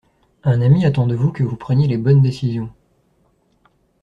Un 0.43 0.61
ami 0.63 0.83
attend 0.83 1.05
de 1.05 1.13
vous 1.13 1.31
que 1.31 1.43
vous 1.43 1.55
preniez 1.57 1.87
les 1.87 1.99
bonnes 1.99 2.23
décisions. 2.23 2.71